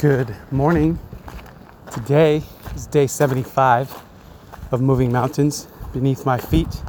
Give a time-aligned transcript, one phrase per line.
[0.00, 0.98] Good morning.
[1.92, 2.42] Today
[2.74, 4.02] is day 75
[4.72, 6.82] of moving mountains beneath my feet.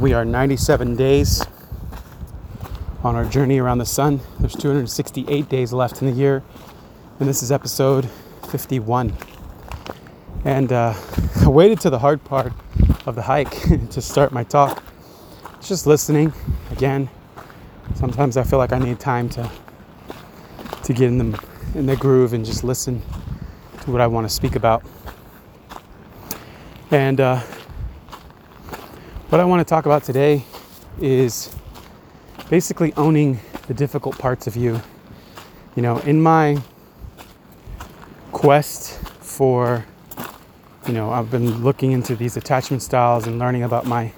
[0.00, 1.46] We are 97 days
[3.04, 4.18] on our journey around the sun.
[4.40, 6.42] There's 268 days left in the year,
[7.20, 8.10] and this is episode
[8.50, 9.16] 51.
[10.44, 10.94] And uh,
[11.42, 12.52] I waited to the hard part
[13.06, 13.52] of the hike
[13.90, 14.82] to start my talk.
[15.62, 16.32] Just listening
[16.72, 17.08] again.
[17.94, 19.48] Sometimes I feel like I need time to
[20.82, 23.00] to get in the in the groove and just listen
[23.82, 24.82] to what I want to speak about.
[26.90, 27.40] And uh,
[29.28, 30.44] what I want to talk about today
[31.00, 31.54] is
[32.48, 33.38] basically owning
[33.68, 34.80] the difficult parts of you.
[35.76, 36.60] You know, in my
[38.32, 39.84] quest for,
[40.86, 44.12] you know, I've been looking into these attachment styles and learning about my,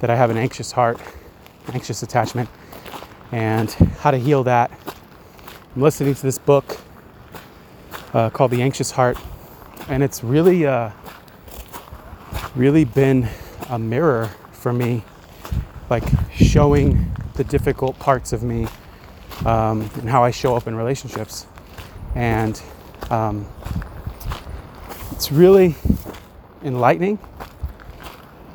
[0.00, 0.98] that I have an anxious heart,
[1.74, 2.48] anxious attachment,
[3.30, 4.70] and how to heal that.
[5.78, 6.80] I'm listening to this book
[8.12, 9.16] uh, called The Anxious Heart,
[9.88, 10.90] and it's really, uh,
[12.56, 13.28] really been
[13.70, 15.04] a mirror for me,
[15.88, 16.02] like
[16.34, 18.66] showing the difficult parts of me
[19.46, 21.46] um, and how I show up in relationships.
[22.16, 22.60] And
[23.08, 23.46] um,
[25.12, 25.76] it's really
[26.64, 27.20] enlightening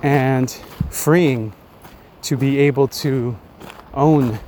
[0.01, 0.51] and
[0.89, 1.53] freeing
[2.23, 3.37] to be able to
[3.93, 4.39] own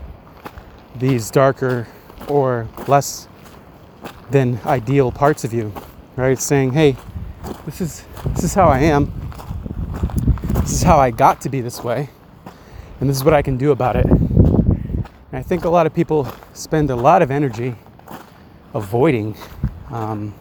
[0.98, 1.88] these darker
[2.28, 3.28] or less
[4.32, 5.74] than ideal parts of you,
[6.16, 6.40] right?
[6.40, 6.96] Saying, hey,
[7.66, 9.14] this is this is how I am.
[10.62, 12.10] This is how I got to be this way,
[13.00, 14.06] and this is what I can do about it.
[14.06, 17.76] And I think a lot of people spend a lot of energy
[18.74, 19.38] avoiding
[19.92, 20.34] um,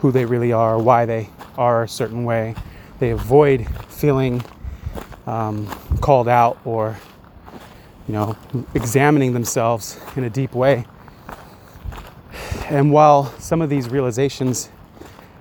[0.00, 2.54] who they really are, why they are a certain way.
[2.98, 4.42] They avoid feeling
[5.26, 5.66] um,
[6.00, 6.98] called out or,
[8.06, 8.36] you know,
[8.74, 10.84] examining themselves in a deep way.
[12.70, 14.70] And while some of these realizations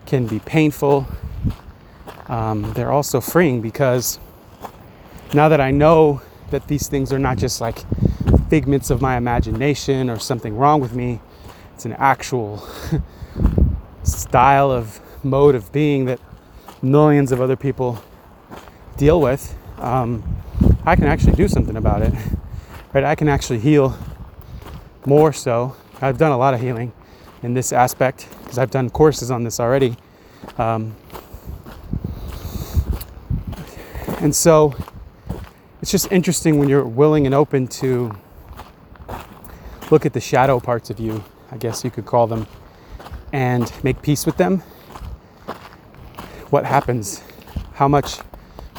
[0.05, 1.07] can be painful,
[2.27, 4.19] um, they're also freeing because
[5.33, 7.83] now that I know that these things are not just like
[8.49, 11.19] figments of my imagination or something wrong with me.
[11.73, 12.67] It's an actual
[14.03, 16.19] style of mode of being that
[16.81, 18.03] millions of other people
[18.97, 19.55] deal with.
[19.79, 20.23] Um,
[20.85, 22.13] I can actually do something about it.
[22.93, 23.03] Right?
[23.03, 23.97] I can actually heal
[25.03, 25.75] more so.
[25.99, 26.93] I've done a lot of healing
[27.43, 29.95] in this aspect because I've done courses on this already.
[30.57, 30.95] Um,
[34.19, 34.73] and so
[35.81, 38.15] it's just interesting when you're willing and open to
[39.91, 42.47] look at the shadow parts of you, I guess you could call them,
[43.31, 44.59] and make peace with them,
[46.49, 47.21] what happens?
[47.73, 48.19] How much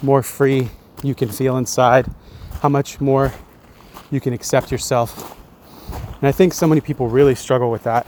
[0.03, 0.71] more free
[1.03, 2.07] you can feel inside,
[2.61, 3.33] how much more
[4.11, 5.37] you can accept yourself.
[5.91, 8.07] And I think so many people really struggle with that,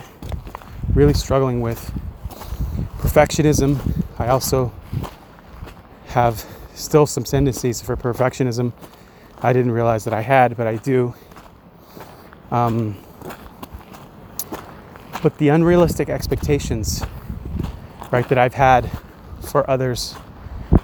[0.97, 1.93] really struggling with
[3.01, 3.79] perfectionism.
[4.19, 4.73] I also
[6.07, 8.73] have still some tendencies for perfectionism.
[9.43, 11.15] I didn't realize that I had, but I do.
[12.51, 12.97] Um,
[15.23, 17.05] but the unrealistic expectations,
[18.11, 18.91] right, that I've had
[19.43, 20.15] for others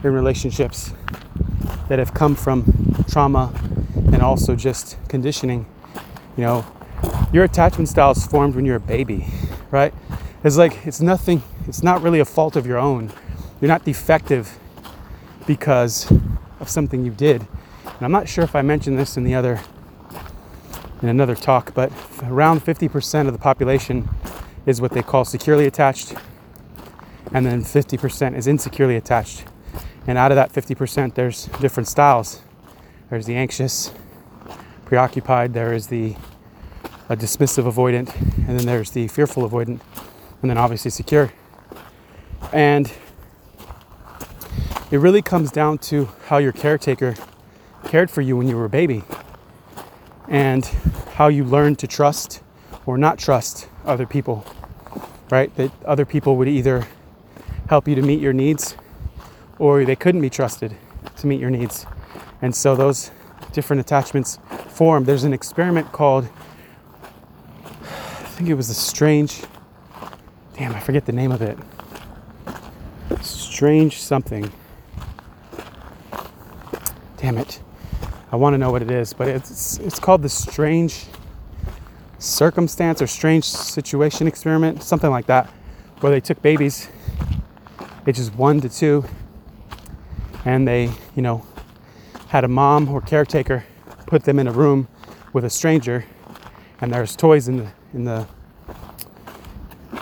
[0.05, 0.93] in relationships
[1.89, 3.51] that have come from trauma
[4.13, 5.65] and also just conditioning.
[6.37, 6.67] You know,
[7.33, 9.27] your attachment style is formed when you're a baby,
[9.71, 9.95] right?
[10.45, 13.13] It's like it's nothing, it's not really a fault of your own.
[13.61, 14.59] You're not defective
[15.47, 16.11] because
[16.59, 17.47] of something you did.
[17.85, 19.61] And I'm not sure if I mentioned this in the other
[21.01, 21.93] in another talk, but
[22.23, 24.09] around 50% of the population
[24.67, 26.15] is what they call securely attached,
[27.33, 29.45] and then 50% is insecurely attached.
[30.07, 32.41] And out of that 50%, there's different styles.
[33.11, 33.93] There's the anxious,
[34.85, 36.15] preoccupied, there is the
[37.11, 38.15] dismissive avoidant,
[38.49, 39.81] and then there's the fearful avoidant,
[40.43, 41.33] and then obviously secure.
[42.53, 42.93] And
[44.91, 47.15] it really comes down to how your caretaker
[47.85, 49.05] cared for you when you were a baby
[50.29, 50.65] and
[51.15, 52.43] how you learned to trust
[52.85, 54.45] or not trust other people,
[55.31, 55.55] right?
[55.57, 56.87] That other people would either
[57.69, 58.77] help you to meet your needs
[59.59, 60.77] or they couldn't be trusted
[61.17, 61.87] to meet your needs.
[62.43, 63.11] And so those
[63.53, 64.39] different attachments
[64.69, 65.05] form.
[65.05, 66.29] There's an experiment called,
[67.65, 69.43] I think it was the strange,
[70.63, 71.59] damn, I forget the name of it.
[73.21, 74.49] Strange something.
[77.17, 77.61] Damn it.
[78.31, 81.07] I want to know what it is, but it's it's called the strange
[82.21, 85.51] circumstance or strange situation experiment, something like that,
[85.99, 86.89] where they took babies,
[88.07, 89.05] ages one to two,
[90.45, 91.45] and they, you know,
[92.29, 93.65] had a mom or caretaker
[94.07, 94.87] put them in a room
[95.33, 96.05] with a stranger,
[96.81, 98.29] and there's toys in the in the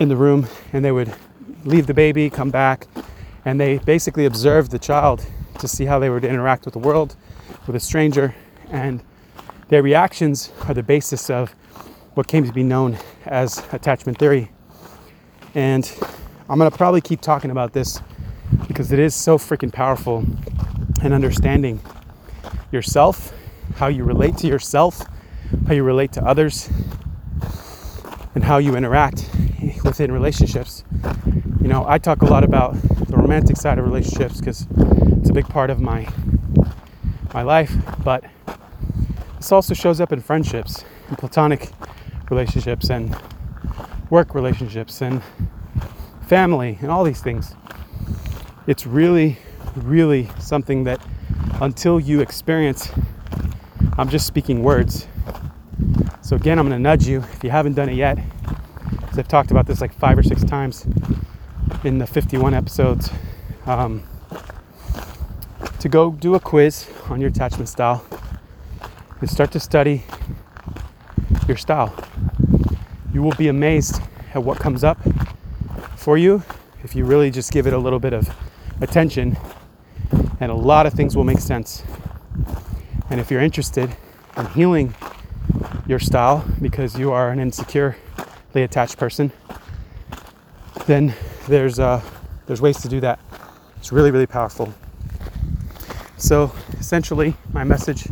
[0.00, 1.14] in the room and they would
[1.64, 2.88] leave the baby, come back,
[3.44, 5.24] and they basically observed the child
[5.58, 7.14] to see how they would interact with the world,
[7.66, 8.34] with a stranger,
[8.70, 9.02] and
[9.68, 11.50] their reactions are the basis of
[12.14, 14.50] what came to be known as attachment theory.
[15.54, 15.90] And
[16.48, 18.00] I'm gonna probably keep talking about this
[18.66, 20.24] because it is so freaking powerful
[21.02, 21.80] and understanding
[22.72, 23.32] yourself,
[23.76, 25.02] how you relate to yourself,
[25.66, 26.70] how you relate to others,
[28.34, 29.28] and how you interact
[29.84, 30.84] within relationships.
[31.60, 34.66] You know, I talk a lot about the romantic side of relationships because
[35.18, 36.08] it's a big part of my
[37.32, 37.72] my life,
[38.02, 38.24] but
[39.36, 41.70] this also shows up in friendships, in platonic
[42.28, 43.16] relationships and
[44.10, 45.22] work relationships and
[46.26, 47.54] family and all these things.
[48.66, 49.38] It's really
[49.76, 51.00] really something that
[51.60, 52.90] until you experience
[53.96, 55.06] I'm just speaking words.
[56.22, 58.18] So again, I'm going to nudge you if you haven't done it yet
[59.18, 60.86] I've talked about this like five or six times
[61.84, 63.10] in the 51 episodes,
[63.66, 64.02] um,
[65.78, 68.04] to go do a quiz on your attachment style
[69.20, 70.04] and start to study
[71.48, 71.94] your style.
[73.12, 74.00] You will be amazed
[74.34, 74.98] at what comes up
[75.96, 76.42] for you
[76.84, 78.34] if you really just give it a little bit of
[78.80, 79.36] attention,
[80.40, 81.82] and a lot of things will make sense.
[83.10, 83.94] And if you're interested
[84.36, 84.94] in healing
[85.86, 87.96] your style because you are an insecure
[88.58, 89.30] attached person,
[90.86, 91.14] then
[91.48, 92.02] there's uh,
[92.46, 93.20] there's ways to do that.
[93.76, 94.74] It's really really powerful.
[96.16, 98.02] So essentially, my message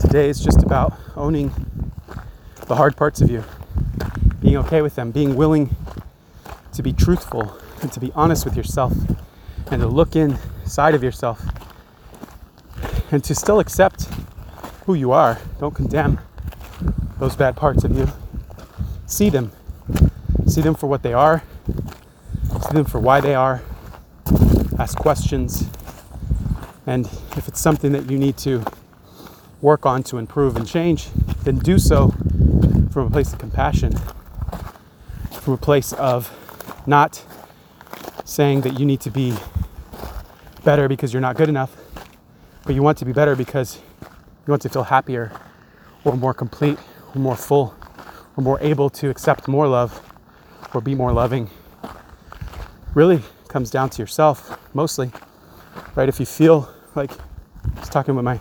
[0.00, 1.52] today is just about owning
[2.66, 3.44] the hard parts of you,
[4.40, 5.74] being okay with them, being willing
[6.72, 8.92] to be truthful and to be honest with yourself,
[9.70, 11.42] and to look inside of yourself,
[13.10, 14.04] and to still accept
[14.86, 15.38] who you are.
[15.58, 16.20] Don't condemn
[17.18, 18.08] those bad parts of you
[19.08, 19.50] see them.
[20.46, 21.42] See them for what they are.
[22.68, 23.62] See them for why they are.
[24.78, 25.64] Ask questions.
[26.86, 27.06] And
[27.36, 28.64] if it's something that you need to
[29.60, 31.08] work on to improve and change,
[31.42, 32.14] then do so
[32.92, 33.92] from a place of compassion,
[35.32, 36.30] from a place of
[36.86, 37.24] not
[38.24, 39.34] saying that you need to be
[40.64, 41.76] better because you're not good enough,
[42.64, 43.80] but you want to be better because
[44.46, 45.32] you want to feel happier
[46.04, 46.78] or more complete
[47.14, 47.74] or more full
[48.38, 50.00] or more able to accept more love
[50.72, 51.50] or be more loving.
[52.94, 55.10] Really comes down to yourself mostly
[55.94, 56.08] right?
[56.08, 58.38] If you feel like i was talking with my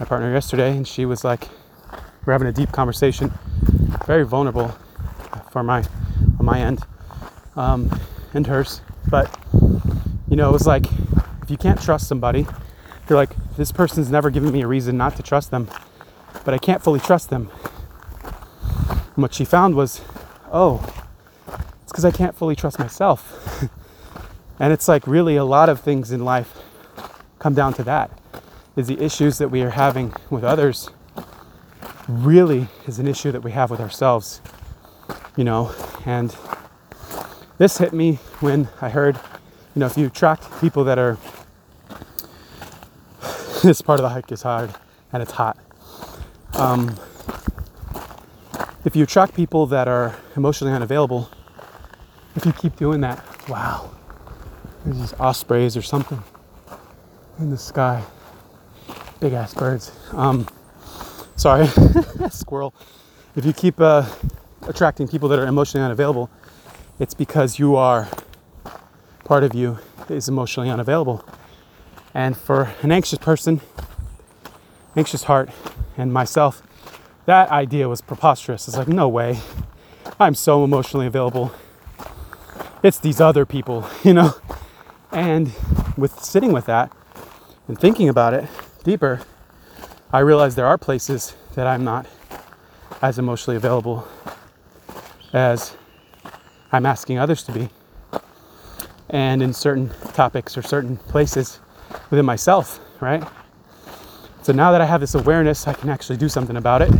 [0.00, 1.48] my partner yesterday and she was like
[2.24, 3.32] we're having a deep conversation
[4.06, 4.76] very vulnerable
[5.52, 5.84] for my
[6.40, 6.80] on my end
[7.56, 7.88] um,
[8.34, 8.80] and hers.
[9.08, 9.36] But
[10.28, 10.86] you know it was like
[11.42, 12.46] if you can't trust somebody
[13.08, 15.68] you're like this person's never given me a reason not to trust them
[16.44, 17.50] but i can't fully trust them
[19.14, 20.00] and what she found was,
[20.50, 20.80] oh,
[21.82, 23.62] it's because I can't fully trust myself.
[24.58, 26.58] and it's like really a lot of things in life
[27.38, 28.10] come down to that.
[28.74, 30.88] Is the issues that we are having with others
[32.08, 34.40] really is an issue that we have with ourselves,
[35.36, 35.74] you know?
[36.06, 36.34] And
[37.58, 39.16] this hit me when I heard,
[39.74, 41.18] you know, if you attract people that are,
[43.62, 44.74] this part of the hike is hard
[45.12, 45.58] and it's hot.
[46.54, 46.96] Um,
[48.84, 51.30] if you attract people that are emotionally unavailable,
[52.34, 53.90] if you keep doing that, wow,
[54.84, 56.22] there's these ospreys or something
[57.38, 58.02] in the sky.
[59.20, 59.92] Big ass birds.
[60.12, 60.48] Um,
[61.36, 61.66] sorry,
[62.30, 62.74] squirrel.
[63.36, 64.08] If you keep uh,
[64.62, 66.30] attracting people that are emotionally unavailable,
[66.98, 68.08] it's because you are,
[69.24, 71.24] part of you is emotionally unavailable.
[72.14, 73.60] And for an anxious person,
[74.96, 75.50] anxious heart,
[75.96, 76.62] and myself,
[77.26, 78.66] that idea was preposterous.
[78.68, 79.40] It's like, no way.
[80.18, 81.52] I'm so emotionally available.
[82.82, 84.34] It's these other people, you know?
[85.12, 85.52] And
[85.96, 86.90] with sitting with that
[87.68, 88.48] and thinking about it
[88.82, 89.20] deeper,
[90.12, 92.06] I realized there are places that I'm not
[93.00, 94.06] as emotionally available
[95.32, 95.76] as
[96.70, 97.68] I'm asking others to be.
[99.10, 101.60] And in certain topics or certain places
[102.10, 103.22] within myself, right?
[104.42, 106.90] So now that I have this awareness, I can actually do something about it.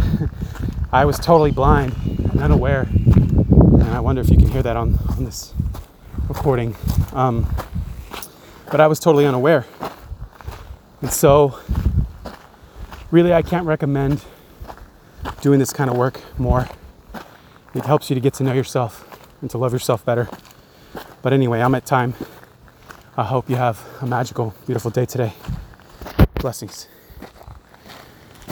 [0.92, 1.92] I was totally blind
[2.30, 2.82] and unaware.
[2.82, 5.52] And I wonder if you can hear that on, on this
[6.28, 6.76] recording.
[7.12, 7.52] Um,
[8.70, 9.66] but I was totally unaware.
[11.00, 11.58] And so,
[13.10, 14.24] really, I can't recommend
[15.40, 16.68] doing this kind of work more.
[17.74, 19.04] It helps you to get to know yourself
[19.40, 20.28] and to love yourself better.
[21.22, 22.14] But anyway, I'm at time.
[23.16, 25.32] I hope you have a magical, beautiful day today.
[26.34, 26.86] Blessings.